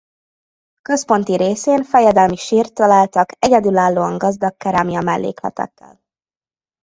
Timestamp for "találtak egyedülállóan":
2.73-4.17